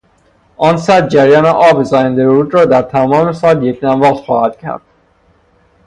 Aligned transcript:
آن 0.57 0.77
سد 0.77 1.07
جریان 1.09 1.45
آب 1.45 1.83
زاینده 1.83 2.25
رود 2.25 2.53
را 2.53 2.65
در 2.65 2.81
تمام 2.81 3.33
سال 3.33 3.63
یکنواخت 3.63 4.23
خواهد 4.23 4.57
کرد. 4.57 4.81